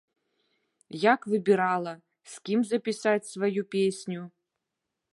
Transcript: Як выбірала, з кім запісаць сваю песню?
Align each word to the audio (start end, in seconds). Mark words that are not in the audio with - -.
Як 1.11 1.27
выбірала, 1.33 1.93
з 2.33 2.49
кім 2.49 2.59
запісаць 2.73 3.29
сваю 3.33 3.61
песню? 3.77 4.21